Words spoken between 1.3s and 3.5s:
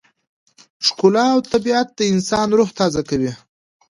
او طبیعت د انسان روح تازه کوي.